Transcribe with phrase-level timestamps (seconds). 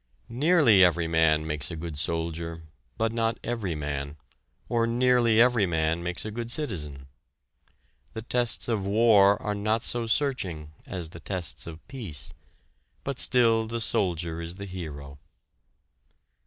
[0.29, 2.63] Nearly every man makes a good soldier,
[2.97, 4.17] but not every man,
[4.67, 7.05] or nearly every man makes a good citizen:
[8.13, 12.33] the tests of war are not so searching as the tests of peace,
[13.03, 15.19] but still the soldier is the hero.